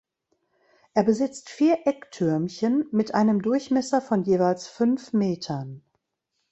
Er 0.95 1.03
besitzt 1.03 1.49
vier 1.51 1.85
Ecktürmchen 1.85 2.87
mit 2.91 3.13
einem 3.13 3.43
Durchmesser 3.43 4.01
von 4.01 4.23
jeweils 4.23 4.65
fünf 4.67 5.13
Metern. 5.13 5.83